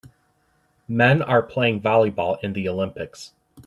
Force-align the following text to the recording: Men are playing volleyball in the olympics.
Men 0.87 1.21
are 1.21 1.43
playing 1.43 1.81
volleyball 1.83 2.43
in 2.43 2.53
the 2.53 2.67
olympics. 2.67 3.33